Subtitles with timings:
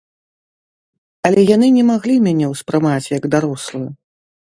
[1.29, 3.89] Але яны не маглі мяне ўспрымаць, як дарослую.